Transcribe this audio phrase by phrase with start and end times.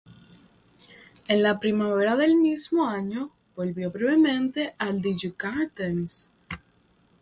[1.27, 6.31] En la primavera del mismo año volvió brevemente al Djurgårdens.